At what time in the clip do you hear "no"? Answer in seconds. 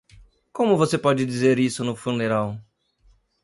1.83-1.95